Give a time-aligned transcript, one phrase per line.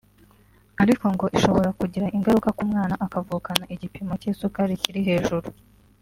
[0.81, 5.47] ariko ngo ishobora kugira ingaruka ku mwana akavukana igipimo cy’isukari kiri hejuru